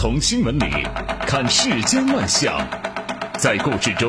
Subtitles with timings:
[0.00, 0.64] 从新闻里
[1.26, 2.66] 看世间万象，
[3.38, 4.08] 在故事中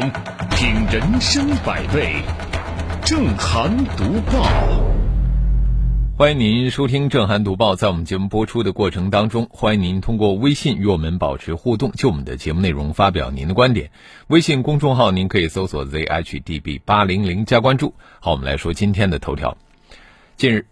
[0.51, 2.13] 品人生百味。
[3.03, 4.47] 正涵读报，
[6.17, 7.75] 欢迎您收听正涵读报。
[7.75, 13.91] 在我们节目播出的过程当中，欢迎您通过微信与我们保持互动，就我们的节目内容发表您的观点。
[14.27, 17.95] 微信公众号您可以搜索 zhdb 八零零加关注。
[18.21, 19.57] 好，我们来说今天的头条。
[20.37, 20.67] 近日，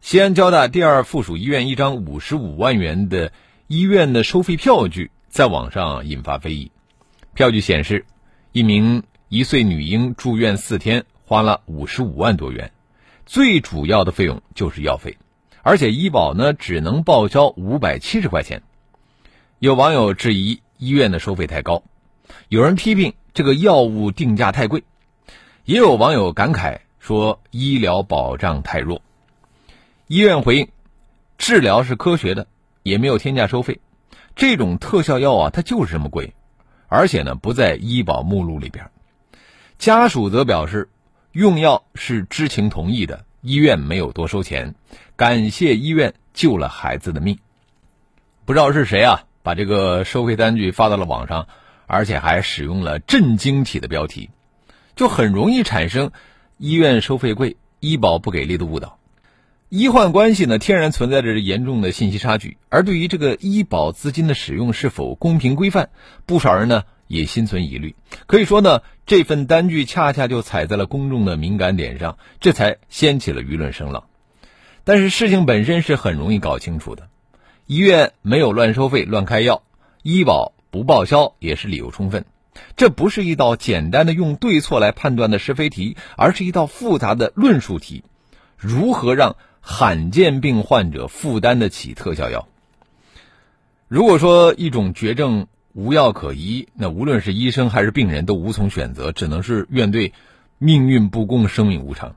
[0.00, 3.30] 西安交大第二附属医院一张五十五万元的
[3.74, 6.70] 医院的收费票据在网上引发非议。
[7.34, 8.06] 票据显示，
[8.52, 12.70] 一名一岁女婴住院四天，花了五十五万多元，
[13.26, 15.18] 最主要的费用就是药费，
[15.62, 18.62] 而且医保呢只能报销五百七十块钱。
[19.58, 21.82] 有网友质疑医院的收费太高，
[22.48, 24.84] 有人批评这个药物定价太贵，
[25.64, 29.02] 也有网友感慨说医疗保障太弱。
[30.06, 30.68] 医院回应：
[31.38, 32.46] 治疗是科学的，
[32.84, 33.80] 也没有天价收费。
[34.36, 36.34] 这种特效药啊，它就是这么贵，
[36.86, 38.90] 而且呢不在医保目录里边。
[39.78, 40.88] 家属则表示，
[41.32, 44.74] 用药是知情同意的，医院没有多收钱，
[45.16, 47.38] 感谢医院救了孩子的命。
[48.44, 51.48] 不知道是谁啊，把这个收费单据发到了网上，
[51.86, 54.30] 而且还使用了震惊体的标题，
[54.94, 56.12] 就很容易产生
[56.58, 58.98] 医院收费贵、医保不给力的误导。
[59.76, 65.90] 医患关系呢，天然存在着严重的信息差距，而对于这个医保资金的使用是否公平规范，
[66.26, 67.96] 不少人呢也心存疑虑。
[68.26, 74.04] 可以说呢，这份单据恰恰就踩在了公众的敏感点上，这才掀起了舆论声浪。
[74.84, 77.08] 但是事情本身是很容易搞清楚的，
[77.66, 79.64] 医院没有乱收费、乱开药，
[80.04, 82.26] 医保不报销也是理由充分。
[82.76, 88.04] 这不是一道简单的用对错来判断的是非题，而是一道复杂的论述题：
[88.56, 89.34] 如何让
[89.66, 92.46] 罕见病患者负担得起特效药。
[93.88, 100.12] 如果说一种绝症无药可医，那无论是医生还是病人都无从选择，只能是怨对
[100.58, 102.14] 命运不公、生命无常。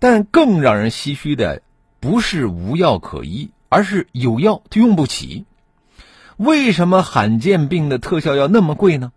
[0.00, 1.62] 但更让人唏嘘的，
[2.00, 5.44] 不是无药可医，而是有药他用不起。
[6.36, 9.12] 为什么罕见病的特效药那么贵呢？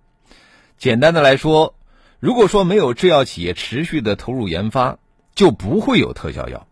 [0.77, 1.73] 简单的来说，
[2.19, 4.99] 如果说没有制药企业持续的投入研发，
[5.33, 6.67] 就不会有特效药。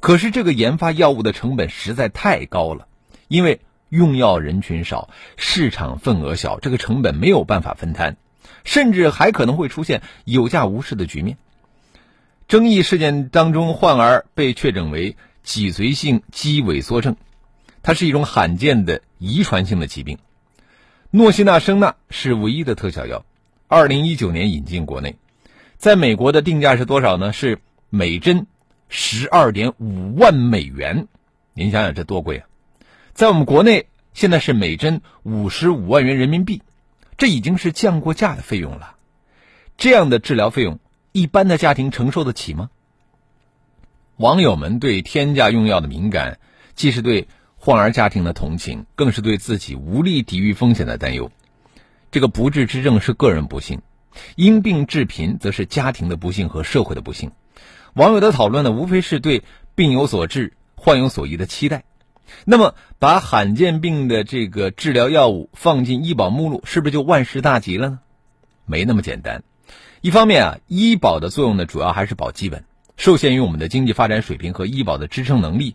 [0.00, 2.88] 可是这个研发药物的成本实在太高了，
[3.28, 8.16] 因为用药人群少，市场份额小，这个成本没有办法分摊，
[8.64, 11.36] 甚至还可能会出现有价无市的局面。
[12.48, 17.16] 争议事件当中，患儿被确诊为脊髓性肌萎缩症，
[17.82, 20.18] 它是一种罕见的遗传性的疾病。
[21.10, 23.24] 诺西那生钠是唯一的特效药，
[23.68, 25.16] 二零一九年引进国内，
[25.76, 27.32] 在美国的定价是多少呢？
[27.32, 27.58] 是
[27.90, 28.46] 每针。
[28.92, 31.06] 十二点五万美元，
[31.54, 32.46] 您想想这多贵啊！
[33.14, 36.60] 在我们国内现在是每针五十五万元人民币，
[37.16, 38.96] 这已经是降过价的费用了。
[39.76, 40.80] 这样的治疗费用，
[41.12, 42.68] 一般的家庭承受得起吗？
[44.16, 46.40] 网友们对天价用药的敏感，
[46.74, 51.30] 既是对患儿家庭的同情，更是对自己无力抵御风险的担忧。
[52.10, 53.82] 这个不治之症是个人不幸，
[54.34, 57.30] 因病致贫则是家庭的不幸和社会的不幸。
[57.94, 59.42] 网友的讨论呢，无非是对
[59.74, 61.84] 病有所治、患有所医的期待。
[62.44, 67.98] 那么，把罕见病的这个治疗药物放进医保目录，是不是就万事大吉了呢？
[68.66, 69.42] 没那么简单。
[70.00, 72.64] 一方面啊，医保的作用呢，主要还是保基本。
[72.96, 75.74] 受限于我们的经济发展水平和医保的支撑能力，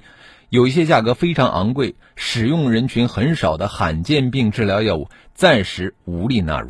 [0.50, 6.70] 有一些价格非常昂贵、使用人群很少的罕见病治疗药物，暂时无力纳入。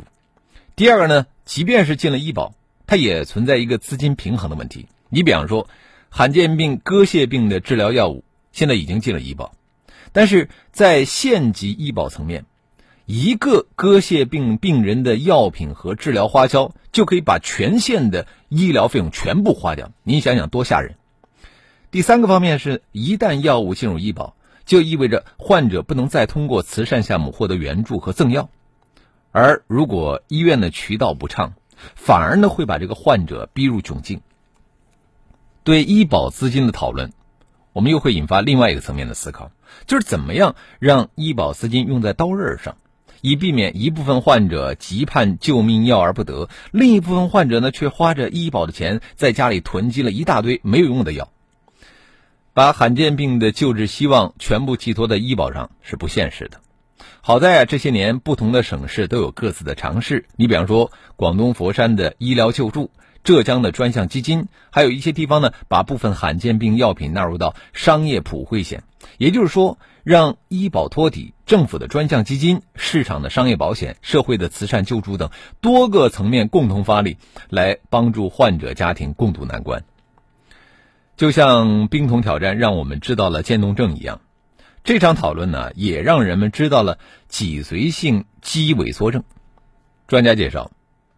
[0.74, 2.54] 第二个呢，即便是进了医保，
[2.86, 4.86] 它也存在一个资金平衡的问题。
[5.16, 5.66] 你比方说，
[6.10, 8.22] 罕见病割屑病的治疗药物
[8.52, 9.54] 现在已经进了医保，
[10.12, 12.44] 但是在县级医保层面，
[13.06, 19.90] 一个割屑病病人的药品和治疗花销就可以把全县的医疗费用全部花掉。
[20.02, 20.96] 您想想多吓人！
[21.90, 28.50] 第三个方面是，一旦药物进入医保，就意味着患者不能再通过慈善项目获得援助和赠药，
[29.32, 31.54] 而如果医院的渠道不畅，
[31.94, 34.20] 反而呢会把这个患者逼入窘境。
[35.66, 37.12] 对医保资金的讨论，
[37.72, 39.50] 我们又会引发另外一个层面的思考，
[39.88, 42.76] 就是怎么样让医保资金用在刀刃上，
[43.20, 51.32] 以避免一部分患者急盼救命药而不得，另一部分患者呢却花着医保的钱在家里囤积了一大堆没有用的药。
[52.54, 56.60] 把罕见病的救治希望全部寄托在医保上是不现实的。
[57.22, 62.92] 好在啊，这些年不同的省市都有各自的尝试，你比方说广东佛山的医疗救助。
[63.26, 68.84] 浙江的专项基金，还有一些地方呢，把部分罕见病药品纳入到商业普惠险，
[69.18, 75.30] 也就是说，让医保托底，政府的专项基金、市场的商业保险、社会的慈善救助等
[75.60, 77.16] 多个层面共同发力，
[77.50, 79.82] 来帮助患者家庭共度难关。
[81.16, 84.20] 就像冰桶挑战让我们知道了渐冻症一样，
[84.84, 89.24] 这场讨论呢，也让人们知道了脊髓性肌萎缩症。
[90.06, 90.70] 专家介绍，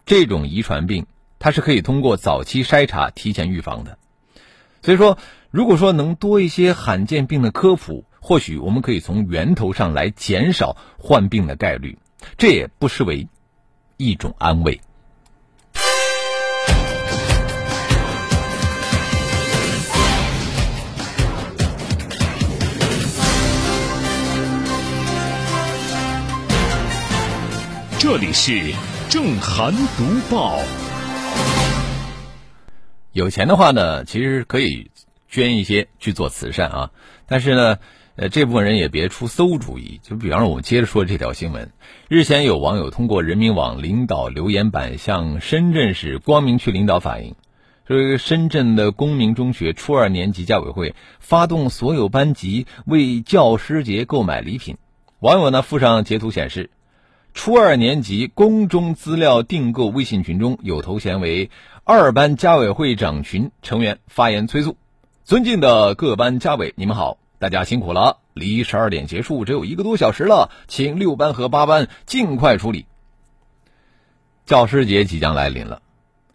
[0.07, 1.05] 这种遗传病
[1.39, 3.99] 它是可以通过早期筛查提前预防的。
[4.83, 5.19] 所以说，
[5.51, 11.99] 如果说能多一些罕见病的科普，或许我们可以从源头上来减少患病的概率，
[12.37, 13.29] 这也不失为
[13.97, 14.81] 一种安慰。
[28.01, 28.73] 这里是
[29.11, 30.59] 正涵读报。
[33.13, 34.91] 有钱的话呢，其实可以
[35.29, 36.91] 捐一些去做慈善啊。
[37.27, 37.79] 但是呢，
[38.15, 39.99] 呃，这部分人也别出馊主意。
[40.05, 41.73] 就比方说，我们接着说这条新闻。
[42.07, 47.35] 日前有网友通过人民网领导留言板向深圳市光明区领导反映，
[47.89, 54.77] 说深圳的公明中学初二年级家委会发动所有班级为教师节购买礼品。
[55.19, 56.71] 网友呢附上截图显示。
[57.35, 61.51] 初二年级公中资料订购微信群中有头衔为
[61.85, 64.77] “二班家委会长群”成员发言催促
[65.25, 68.19] ：“尊敬的各班家委，你们好，大家辛苦了！
[68.35, 72.87] 离十二点结束只有一个多小时了，请六班和八班尽快处理。”
[74.45, 75.81] 教师节即将来临了，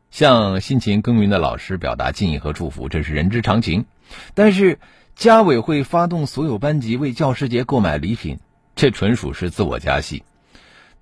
[0.10, 3.86] 向辛勤耕耘的老师表达敬意和祝福，这是人之常情。
[4.34, 4.80] 但是，
[5.16, 8.40] 家委会发动所有班级为教师节购买礼品，
[8.76, 10.24] 这纯属是自我加戏。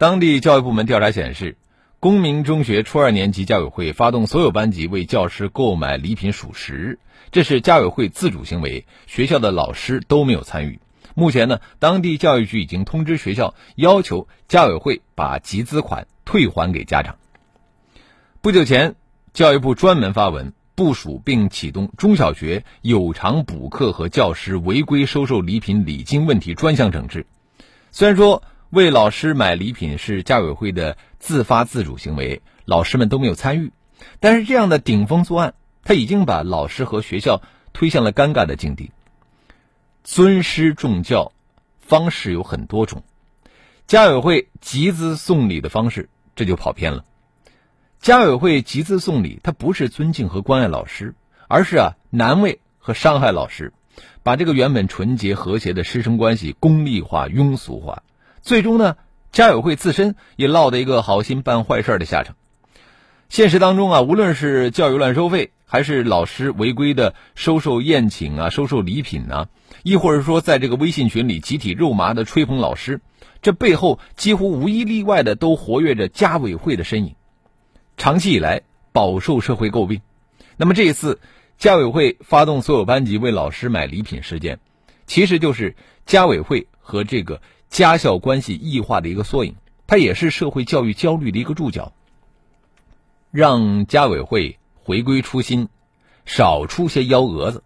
[0.02, 1.58] 当地教育部门调查显示，
[2.00, 6.98] 公民中学初二年级家委会发动所有班级为教师购买礼品属实，
[7.32, 10.80] 这是家委会自主行为，学校的老师都没有参与。
[11.14, 17.18] 目前呢，当地教育局已经通知学校，要求家委会把集资款退还给家长。
[18.42, 18.96] 不久前，
[19.36, 27.28] 教育部专门发文部署并启动中小学有偿补课和教师违规收受礼品礼金问题专项整治。
[27.92, 33.74] 虽然说，为老师买礼品是家委会的自发自主行为，老师们都没有参与。
[34.22, 37.42] 但是这样的顶风作案，他已经把老师和学校
[37.74, 38.92] 推向了尴尬的境地。
[40.06, 41.34] 尊师重教
[41.82, 43.04] 方式有很多种，
[43.88, 47.04] 家委会集资送礼的方式这就跑偏了。
[48.00, 51.14] 家委会集资送礼，它不是尊敬和关爱老师，
[51.50, 53.74] 而是啊难为和伤害老师，
[54.24, 58.04] 把这个原本纯洁和谐的师生关系功利化、庸俗化。
[58.42, 58.98] 最终呢，
[59.32, 62.36] 家委会自身也落得一个好心办坏事的下场。
[63.30, 69.48] 现实当中啊，无论是教育乱收费，还是老师违规的收受宴请啊、收受礼品啊，
[69.84, 73.00] 亦或者说在这个微信群里集体肉麻的吹捧老师，
[73.42, 77.16] 这背后几乎无一例外的都活跃着家委会的身影，
[77.96, 80.02] 长期以来饱受社会诟病。
[80.58, 81.22] 那么这一次
[81.58, 84.60] 家委会发动所有班级为老师买礼品事件，
[85.06, 87.40] 其实就是家委会和这个。
[87.72, 89.56] 家校关系异化的一个缩影，
[89.88, 91.94] 它也是社会教育焦虑的一个注脚。
[93.32, 95.70] 让家委会回归初心，
[96.26, 97.64] 少出些幺蛾子。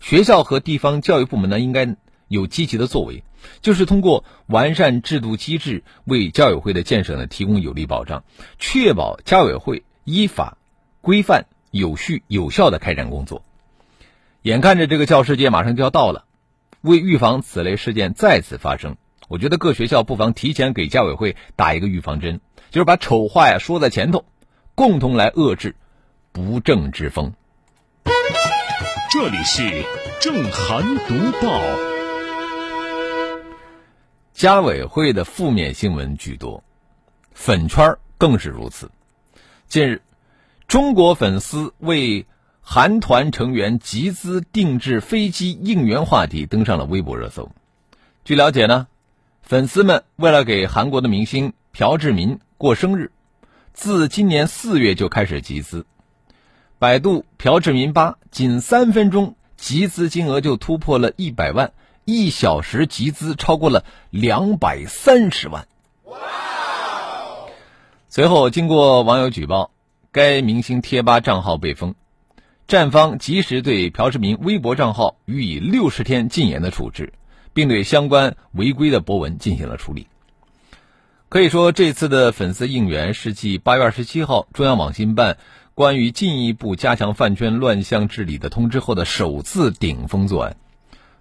[0.00, 1.94] 学校和地方教育部门呢，应该
[2.26, 3.22] 有积极的作为，
[3.60, 8.24] 就是通过完善制度机制，为教委会的建设呢提供有力保障，
[8.58, 10.56] 确保家委会依法
[11.02, 13.44] 规范、有序有效的开展工作。
[14.40, 16.24] 眼看着这个教师节马上就要到了，
[16.80, 18.96] 为预防此类事件再次发生。
[19.28, 22.40] 我觉得各学校不妨提前给家委会打一个预防针，
[22.70, 24.24] 就是把丑话呀说在前头，
[24.74, 25.76] 共同来遏制
[26.30, 27.32] 不正之风。
[29.10, 29.84] 这里是
[30.20, 31.62] 正涵读报。
[34.34, 36.62] 家委会的负面新闻居多，
[37.32, 38.90] 粉圈更是如此。
[39.68, 40.02] 近日，
[40.68, 42.26] 中国粉丝为
[42.60, 47.50] 韩团成员集资定制飞机应援话题登上了微博热搜。
[48.24, 48.86] 据了解呢。
[49.44, 53.12] 粉丝们为了给韩国的明星朴智民过生日，
[53.74, 55.84] 自今年四月就开始集资。
[56.78, 61.74] 百度朴智民吧仅三分钟集资金额就突破了一百万，
[62.06, 65.68] 一小时集资超过了两百三十万。
[68.08, 69.72] 随后，经过网友举报，
[70.10, 71.94] 该明星贴吧账号被封，
[72.66, 77.12] 站方及时对朴智民微博账号予以六十天禁言的处置。
[77.54, 80.08] 并对相关违规的博文进行了处理。
[81.30, 85.38] 可以说，这次的粉丝应援是继八月二十七号中央网信办
[85.74, 90.56] 关于进一步加强饭圈乱象治理的通知后的首次顶风作案。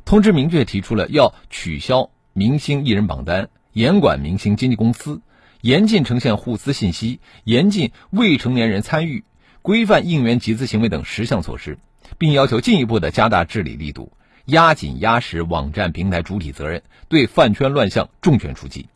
[0.06, 5.22] 通知明确提出了要取消明星艺人榜单，严管明星经纪公司，
[5.62, 9.24] 严禁呈现互撕信息，严禁未成年人参与，
[9.62, 11.80] 规范应援集资行为等十项措施，
[12.20, 14.12] 并要求进一步的加大治理力度，
[14.46, 18.88] 压紧压实网站平台主体责任，对饭圈乱象重拳出击。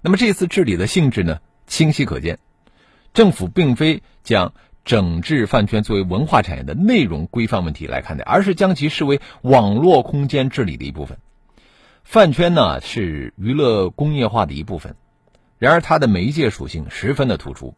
[0.00, 2.38] 那么这次治理的性质呢，清晰可见，
[3.14, 4.52] 政府并非将。
[4.86, 11.18] 整治饭圈作为文化产业的内容规范问题来看待，而是将其视为网络空间治理的一部分。
[12.04, 14.94] 饭圈呢是娱乐工业化的一部分，
[15.58, 17.74] 然而它的媒介属性十分的突出。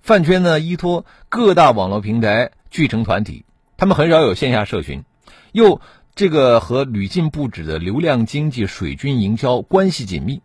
[0.00, 3.44] 饭圈呢依托各大网络平台聚成团体，
[3.76, 5.02] 他们很少有线下社群，
[5.50, 5.80] 又
[6.16, 10.40] 这个和屡禁不止的流量经济、水军营销关系紧密，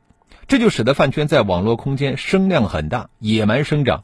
[0.45, 4.03] 这就使得饭圈在网络空间声量很大，野蛮生长。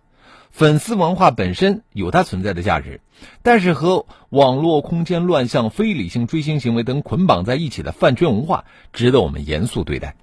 [0.50, 3.02] 粉丝文化本身有它存在的价值，
[3.44, 10.16] 但是和网络空间乱象、非理性追星行为等捆绑在一起的饭圈文化，值得我们严肃对待。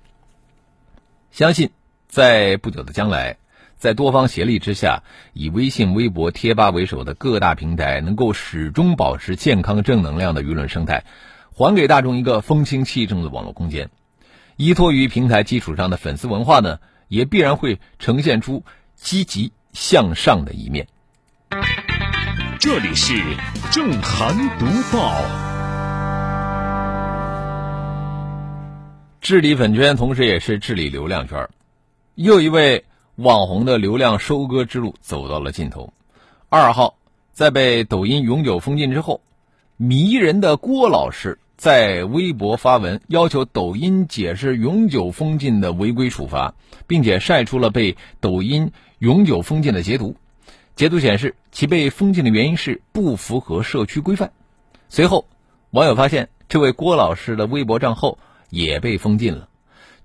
[1.30, 1.72] 相信
[2.08, 3.36] 在不久的将来，
[3.76, 5.02] 在多方协力之下，
[5.34, 11.04] 以微信、微博、贴吧为首的各大平台能够始终保持健康正能量的舆论生态，
[11.54, 13.90] 还给大众一个风清气正的网络空间。
[14.56, 18.62] 依托于平台基础上的粉丝文化呢，也必然会呈现出
[18.94, 19.52] 积极。
[19.74, 20.86] 向上的一面。
[22.60, 23.20] 这里是
[23.72, 25.20] 正涵读报。
[29.20, 31.48] 治理粉圈，同时也是治理流量圈。
[32.14, 32.84] 又一位
[33.16, 35.92] 网红的流量收割之路走到了尽头。
[36.48, 36.94] 二号，
[37.32, 39.22] 在被抖音永久封禁之后，
[39.76, 46.54] 迷人的郭老师在微博发文，要求抖音解释永久封禁的违规处罚，
[46.86, 48.72] 并且晒出了被抖音。
[48.98, 50.16] 永久封禁的截图，
[50.76, 54.32] 截图显示其被封禁的原因是不符合社区规范。
[54.88, 55.26] 随后，
[55.70, 58.18] 网友发现这位郭老师的微博账号
[58.48, 59.48] 也被封禁了。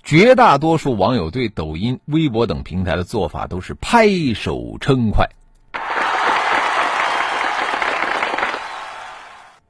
[0.04, 5.30] 绝大多数网友对抖音、微博等平台的做法都是拍手称快。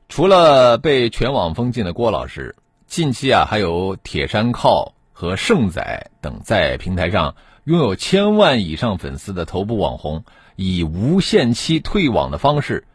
[0.10, 2.56] 除了被全网封禁的郭老师，
[2.88, 7.36] 近期啊，还有铁山靠和盛仔等在平台上。
[7.66, 10.24] 拥有千万以上粉丝的头部网红，
[10.56, 12.86] 以无限期退网的方式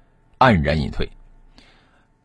[0.40, 1.10] 黯然隐退。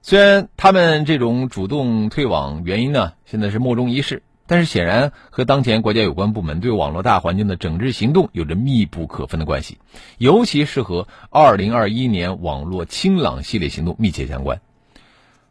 [0.01, 9.77] 虽然他们这种主动退网原因呢，现在是莫衷一是，但是显然和当前国家有关部门对网络大环境的整治行动有着密不可分的关系，
[10.17, 14.59] 尤其是和二零二一年网络清朗系列行动密切相关。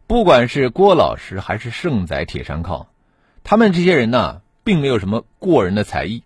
[0.09, 2.89] 不管是郭老师还是盛仔、铁山靠，
[3.45, 6.23] 他们这些人呢，并没有什么过人的才艺。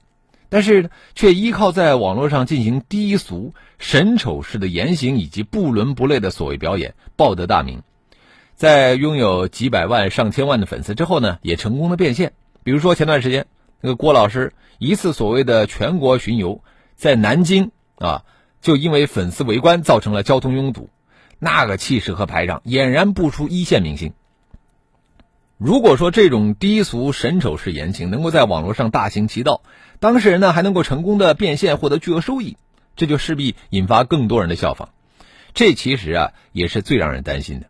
[0.48, 7.82] 但是却依靠在网络上进行低俗、神丑式的言行以及不伦不类的所谓表演，报得大名。
[8.54, 12.34] 在拥有几百万、上千万的粉丝之后呢，也成功的变现。
[12.62, 13.46] 比如说前段时间，
[13.80, 16.62] 那个郭老师一次所谓的全国巡游，
[16.94, 18.22] 在南京啊，
[18.60, 20.88] 就因为粉丝围观造成了交通拥堵，
[21.44, 24.12] 那个气势和排场，俨然不输一线明星。
[25.58, 29.60] 如果说这种低俗、神丑式言情能够在网络上大行其道，
[29.98, 32.56] 当事人呢还能够成功的变现，获得巨额收益，
[32.94, 34.90] 这就势必引发更多人的效仿。
[35.52, 37.66] 这其实啊也是最让人担心的，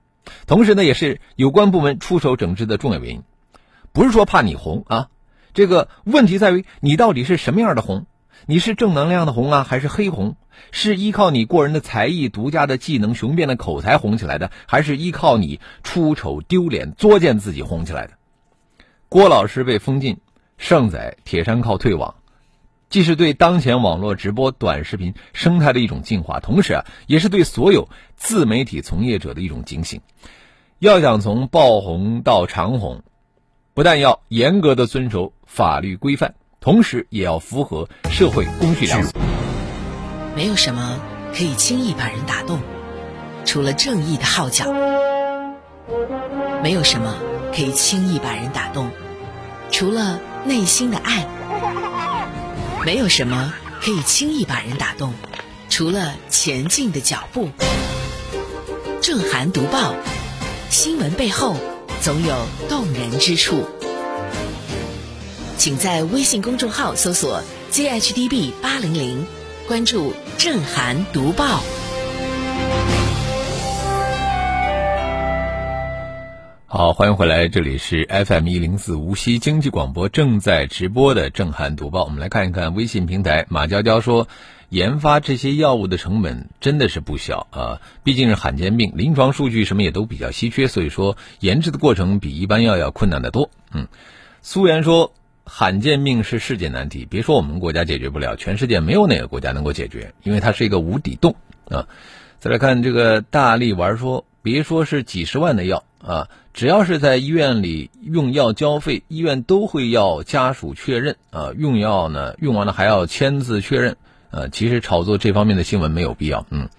[0.46, 3.22] 同时呢也是有关部门出手整治的重要原因。
[3.92, 5.08] 不是说怕你红啊，
[5.54, 8.04] 这个问题在于你到底是什么样的红。
[8.44, 10.36] 你是正能量的红啊，还是黑红？
[10.70, 18.12] 是依靠你过人的才艺、独家的技能、雄辩的口才红起来的，还是依靠你出丑丢脸、作践自己红起来的？
[19.08, 20.18] 郭老师被封禁，
[20.56, 22.14] 盛仔、铁山靠退网，
[22.88, 30.00] 既是对当前网络直播短视频生态的一种净化，同时啊，也是对所有自媒体从业者的一种警醒。
[30.78, 33.02] 要想从爆红到长红，
[33.74, 36.34] 不但要严格的遵守法律规范。
[36.60, 39.31] 同时也要符合社会公序良俗。
[40.34, 40.98] 没有什么
[41.36, 42.60] 可以轻易把人打动，
[43.44, 44.64] 除了正义的号角；
[46.62, 47.16] 没有什么
[47.54, 48.90] 可以轻易把人打动，
[49.70, 51.26] 除了内心的爱；
[52.84, 55.12] 没有什么可以轻易把人打动，
[55.68, 57.50] 除了前进的脚步。
[59.02, 59.94] 正涵读报，
[60.70, 61.56] 新闻背后
[62.00, 63.68] 总有动人之处。
[65.58, 69.26] 请在微信公众号搜索 “zhdb 八零零”，
[69.68, 71.60] 关注“正涵读报”。
[76.66, 82.02] 好，欢迎回来，这里是 FM 一零四无锡经济广播正在直播的“正涵读报”。
[82.04, 84.26] 我们来看一看微信平台，马娇娇说
[84.68, 93.86] ：“研发这些药物的成本真的是不小啊，毕竟是罕见病，临床数据什么也都比较稀缺，所以说研制的过程比一般药要困难得多。”嗯。
[94.44, 95.12] 苏源说
[95.54, 101.36] ：“罕见病是世界难题，别说我们国家解决不了，全世界没有哪个国家能够解决，因为它是一个无底洞
[101.68, 101.86] 啊。”
[102.40, 113.98] 再来看这个大力玩说：“别说是几十万的药啊，只要是在医院里用药交费，医院都会要家属确认啊，用药呢用完了还要签字确认
[114.30, 114.48] 啊。
[114.50, 116.70] 其实炒作这方面的新闻没有必要。”嗯，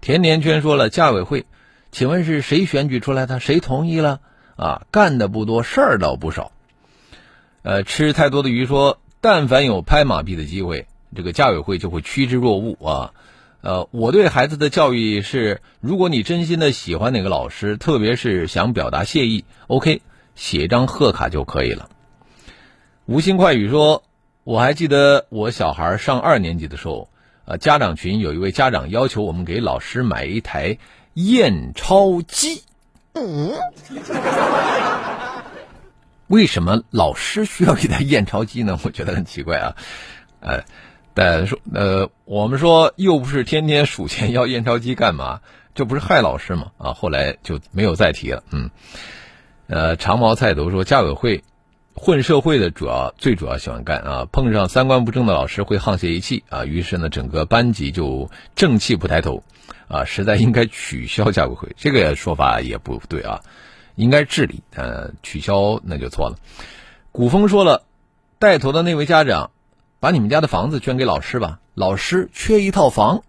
[0.00, 1.46] 甜甜圈说了：“驾委会，
[1.92, 3.38] 请问是谁选举出来的？
[3.38, 4.18] 谁同意了？
[4.56, 6.50] 啊，干的不多，事儿倒不少。”
[7.68, 13.12] 呃，吃太多的鱼说，但凡有拍马屁的机会，这个家委会就会趋之若鹜啊。
[13.60, 20.00] 呃，我对孩子的教育是，如果你真心的喜欢哪个老师，特别是想表达谢意，OK，
[20.34, 21.90] 写张贺卡就可以了。
[23.04, 24.02] 无心快语说，
[24.44, 27.10] 我还记得我小孩上二年级的时候，
[27.44, 30.78] 呃，家长群有一位家长要求我们给老师买一台
[31.12, 32.62] 验钞机。
[33.12, 33.52] 嗯。
[36.28, 38.78] 为什么老师需要一台验钞机呢？
[38.84, 39.76] 我觉得很奇怪啊，
[40.40, 40.62] 呃，
[41.14, 45.40] 但说呃，我们说又不是天天数钱要验钞机干嘛？
[45.74, 46.72] 这不是害老师吗？
[46.78, 48.42] 啊，后来就没有再提了。
[48.50, 48.70] 嗯，
[49.68, 51.44] 呃，长毛菜头说，家委会
[51.94, 59.42] 混社会的主要最主要喜欢干啊，碰上三观不正的老师会沆瀣一气啊，于是呢，整个班级就正气不抬头
[59.88, 63.40] 啊，实在应该取消家委会，这个说法也不对啊。
[63.98, 66.36] 应该治理，呃，取消那就错了。
[67.10, 67.82] 古风说了，
[68.38, 69.50] 带头的那位家长，
[69.98, 73.24] 把你们家的房子捐给老师吧，老师缺一套房。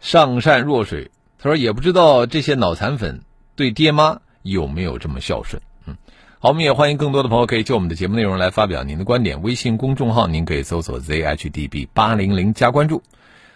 [0.00, 3.22] 上善若水，他说也不知道这些脑残粉
[3.54, 5.62] 对爹妈有没有这么孝顺。
[5.86, 5.96] 嗯，
[6.40, 9.40] 好，我们也欢迎更多的朋友可以就我们的节目内容来发表您的观点。
[9.40, 13.02] 微信公众号您可以搜索 zhdb 八零零加关注。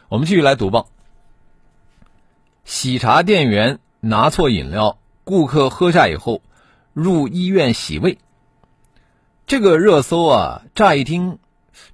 [0.08, 0.88] 我们继续来读报。
[2.68, 6.42] 喜茶店员拿错饮料，顾客喝下以后
[6.92, 8.18] 入医院洗胃。
[9.46, 11.38] 这个热搜啊，乍一听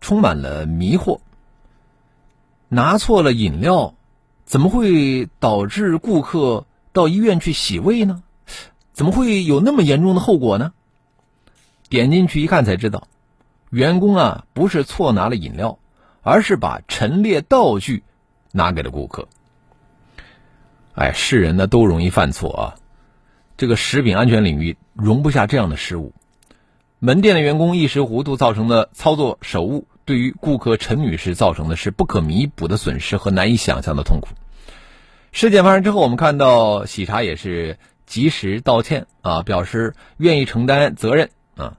[0.00, 1.20] 充满了迷惑。
[2.68, 3.94] 拿错了饮料，
[4.46, 8.24] 怎么会导致顾客到医院去洗胃呢？
[8.92, 10.72] 怎么会有那么严重的后果呢？
[11.88, 13.06] 点进去一看才知道，
[13.70, 15.78] 员工啊不是错拿了饮料，
[16.20, 18.02] 而是把陈列道具
[18.50, 19.28] 拿给了顾客。
[20.94, 22.74] 哎，是人呢都容易犯错啊！
[23.56, 26.12] 这个食品安全领域容不下这样的失误。
[27.00, 34.28] 门店的员工一时糊涂造成的操作手误，对于顾客陈女士造成的是不可弥补的损失和难以想象的痛苦。
[35.32, 37.76] 事件发生之后，我们看到喜茶也是
[38.06, 41.76] 及时道歉啊，表示愿意承担责任啊。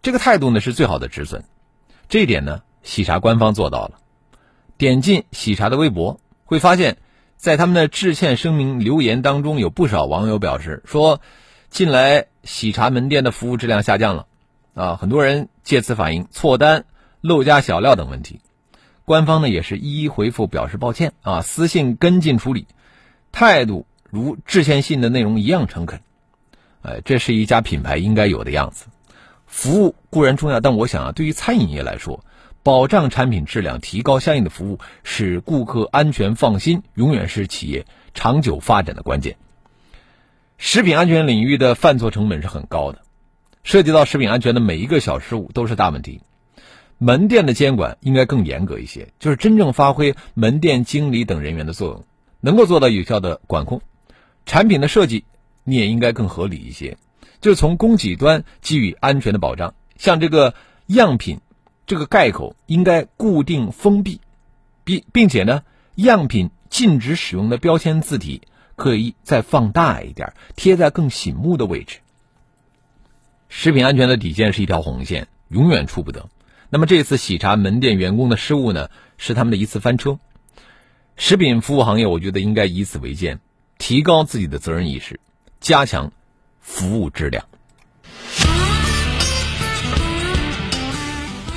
[0.00, 1.44] 这个态度呢是最好的止损。
[2.08, 3.98] 这一点呢，喜茶官方做到了。
[4.78, 6.96] 点进喜茶的微博，会发现。
[7.36, 11.20] 在他们的致歉声明留言当中，有不少网友表示说，
[11.70, 14.26] 近来喜茶门店的服务质量下降了，
[14.74, 16.84] 啊，很多人借此反映错单、
[17.20, 18.40] 漏加小料等问题。
[19.04, 22.66] 官方呢也是一一回复表示抱歉，啊，私信跟进处理，
[23.30, 26.00] 态度如致歉信的内容一样诚恳。
[26.82, 28.86] 哎，这是一家品牌应该有的样子。
[29.46, 32.24] 服务固然重要，但我想啊，对于餐饮业来说。
[32.66, 39.36] 保障产品质量，提高相应的服务，使顾客安全放心，永远是企业长久发展的关键。
[40.58, 43.02] 食品安全领域的犯错成本是很高的，
[43.62, 46.22] 涉及到食品安全的每一个小失误都是大问题。
[46.98, 52.04] 门店的监管应该更严格一些，就是真正发挥门店经理等人员的作用，
[52.40, 53.80] 能够做到有效的管控。
[54.44, 55.24] 产品的设计
[55.62, 56.98] 你也应该更合理一些，
[57.40, 60.54] 就是从供给端给予安全的保障，像这个
[60.88, 61.38] 样品。
[61.86, 64.20] 这个盖口应该固定封闭，
[64.84, 65.62] 并并且呢，
[65.94, 68.42] 样品禁止使用的标签字体
[68.74, 71.98] 可以再放大一点，贴在更醒目的位置。
[73.48, 76.28] 食品安全的底线是一条红线，永远触不得。
[76.68, 80.18] 那么这次喜茶门店员工的失误呢，是他们的一次翻车。
[81.16, 83.38] 食品服务行业，我觉得应该以此为鉴，
[83.78, 85.20] 提高自己的责任意识，
[85.60, 86.12] 加强
[86.60, 87.46] 服务质量。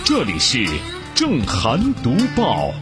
[0.09, 0.65] 这里是
[1.13, 2.73] 正涵读报。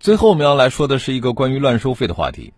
[0.00, 2.52] 最后我们要来说的是一个关于乱收费的话题。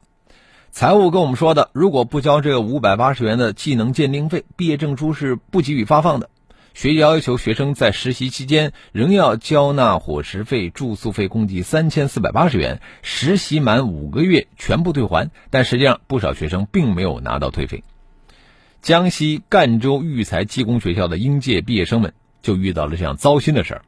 [0.71, 6.31] 财务跟我们说的，如果不交这五百八十元的技能鉴定费，毕业证书是不给予发放的。
[6.73, 12.81] 学校要求学生在实习期间仍要交纳伙食费、住宿费，共计三千四百八十元。
[13.03, 17.85] 实习满五个月全部退还，但实际上不少学生并没有拿到退费。
[18.83, 23.83] 江西赣州育才技工学校的应届毕业生们就遇到了这样糟心的事儿。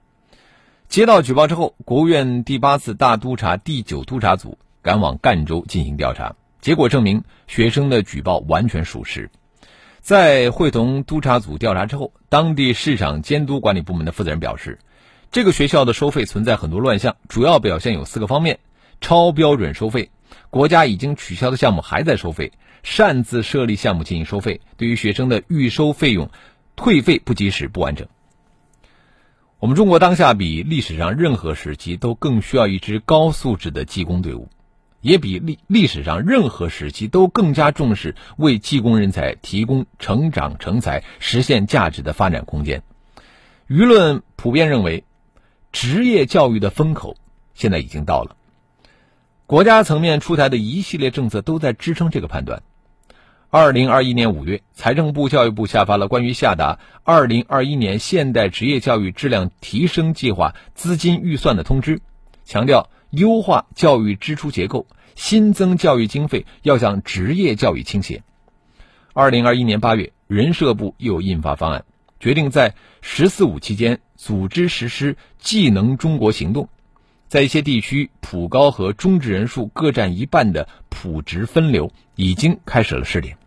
[0.88, 6.36] 接到举报之后，国务院第八次大督查第九督查组赶往赣州进行调查。
[6.60, 9.30] 结果证明学生的举报完全属实。
[10.00, 14.78] 在会同督查组调查之后，当地市场监督管理部门的负责人表示，
[15.32, 18.60] 这个学校的收费存在很多乱象，主要表现有四个方面：
[19.00, 20.10] 超标准收费、
[20.50, 22.52] 国家已经取消的项目还在收费、
[22.84, 26.30] 擅自设立项目进行收费、对于学生的预收费用
[26.76, 28.06] 退费不及时、不完整。
[29.58, 34.48] 我们中国当下比历史上任何时期都更需要一支高素质的技工队伍。
[35.00, 42.82] 也比历历史上任何时期都更加重视为技工人才提供成长成才、实现价值的发展空间。
[43.68, 45.04] 舆论普遍认为，
[45.72, 47.18] 职业教育的风口
[47.52, 48.34] 现在已经到了。
[49.46, 52.62] 国家层面出台的一系列政策都在支撑这个判断。
[53.56, 62.00] 二零二一年五月，财政部、教育部下发了关于下达二零二一年现代职业教育质量提升计划资金预算的通知，
[62.44, 62.90] 强调。
[63.10, 68.24] 优化教育支出结构，新增教育经费要向职业教育倾斜。
[69.12, 71.84] 二零二一年八月，人社部又印发方案，
[72.18, 76.68] 决定在“十四五”期间组织实施“技能中国行动”，
[77.28, 83.38] 在一些地区，普高和中职人数各占一半的普职分流已经开始了试点。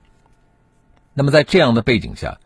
[1.17, 2.37] 那么，在这样的背景下，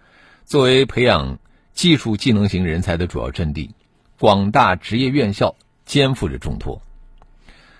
[0.45, 1.39] 作为培养
[1.73, 3.71] 技术技能型人才的主要阵地，
[4.17, 6.81] 广大职业院校肩负着重托。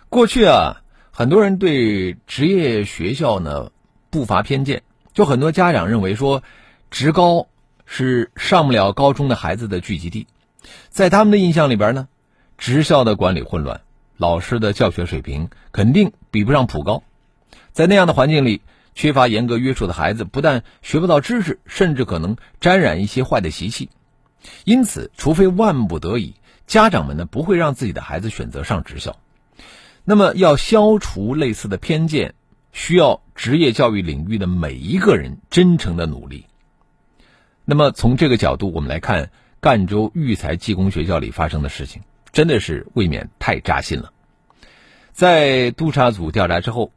[0.10, 3.72] 过去啊，很多人对职业学校呢
[4.10, 6.44] 不乏偏见，就很多家长认为说，
[6.90, 7.48] 职高
[7.86, 10.28] 是上不了高中的孩子的聚集地，
[10.90, 12.10] 在他们的印象里边呢，
[12.58, 13.80] 职校的管理混乱，
[14.18, 17.02] 老师的教学水平肯定比不上普高，
[17.72, 18.62] 在那样的环境里，
[18.94, 23.90] 缺乏严格约束的孩子不但学不到知识，甚至可能沾染一些坏的习气，
[24.66, 26.36] 因此，除非万不得已，
[26.68, 29.18] 家长们呢不会让自己的孩子选择上职校。
[30.04, 32.34] 那么，要消除类似的偏见，
[32.72, 36.48] 需要职业教育领域的每一个人真诚的努力。
[37.66, 42.02] 那么，从这个角度，我们来看赣州育才技工学校里发生的事情，
[42.32, 44.12] 真的是未免太扎心了。
[45.12, 46.92] 在督查组调查之后，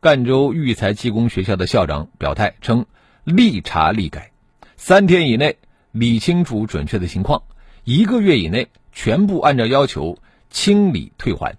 [0.00, 2.86] 赣州育才技工学校的校长表态称，
[3.22, 4.32] 立查立改，
[4.78, 5.58] 三天以内
[5.92, 7.42] 理清楚准确的情况，
[7.84, 10.16] 一个月以内全部按照要求
[10.48, 11.58] 清理退还。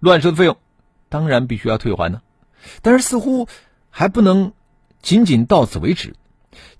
[0.00, 0.56] 乱收的费用，
[1.08, 2.20] 当然必须要退还呢。
[2.82, 3.46] 但是似乎
[3.90, 4.54] 还不能
[5.00, 6.16] 仅仅到此为止。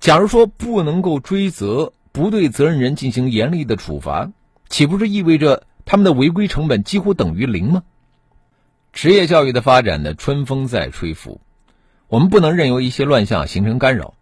[0.00, 4.32] 假如说不能够追责，不对责任人进行严厉的处罚，
[4.68, 7.84] 岂不是意味着他们的违规成本几乎等于零吗？
[8.92, 11.40] 职业教育的发展呢，春风在吹拂，
[12.08, 14.14] 我们不能任由一些乱象形成干扰。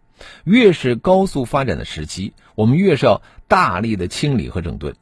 [0.44, 4.94] 越是高速发展的时期，我们越是要大力的清理和整顿。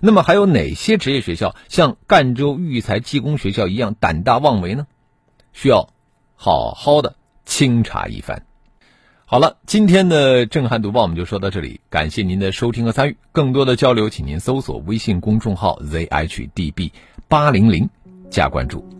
[0.00, 4.86] 那么还有哪些职业学校像赣州育才技工学校一样胆大妄为呢？
[5.52, 5.88] 需要
[6.36, 8.44] 好好的清查一番。
[9.24, 13.16] 好了，今天的震撼读报我们就说到这里，感谢您的收听和参与。
[13.32, 16.92] 更多的交流，请您搜索微信公众号 zhdb
[17.28, 17.88] 八零零
[18.28, 18.99] 加关注。